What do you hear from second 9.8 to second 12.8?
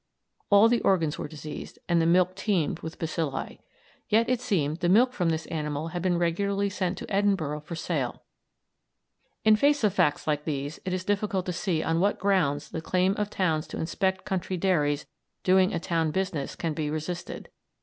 of facts like these, it is difficult to see on what grounds